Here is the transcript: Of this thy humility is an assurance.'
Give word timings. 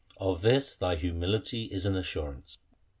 Of 0.17 0.41
this 0.41 0.73
thy 0.73 0.95
humility 0.95 1.65
is 1.65 1.85
an 1.85 1.95
assurance.' 1.95 2.57